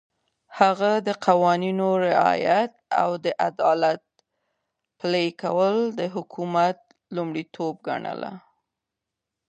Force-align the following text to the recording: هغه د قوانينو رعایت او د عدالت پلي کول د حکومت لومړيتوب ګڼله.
هغه 0.59 0.91
د 1.07 1.09
قوانينو 1.25 1.87
رعایت 2.07 2.73
او 3.01 3.09
د 3.25 3.27
عدالت 3.47 4.03
پلي 4.99 5.27
کول 5.41 5.75
د 5.99 6.01
حکومت 6.15 6.77
لومړيتوب 7.15 7.75
ګڼله. 7.87 8.31